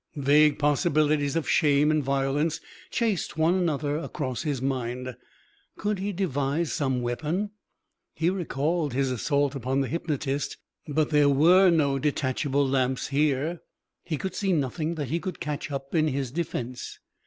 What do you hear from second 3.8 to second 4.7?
across his